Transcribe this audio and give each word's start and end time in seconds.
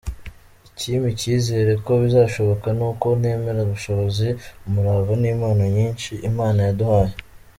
Ikimpa 0.67 1.07
icyizere 1.15 1.71
ko 1.85 1.91
bizashoboka, 2.01 2.67
ni 2.77 2.83
uko 2.89 3.05
nemera 3.21 3.59
ubushobozi, 3.63 4.27
umurava 4.67 5.13
n’impano 5.21 5.63
nyinshi 5.75 6.11
Imana 6.29 6.59
yaduhaye. 6.69 7.13